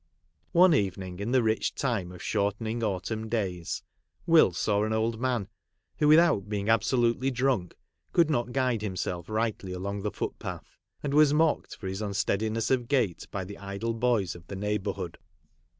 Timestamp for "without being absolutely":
6.07-7.29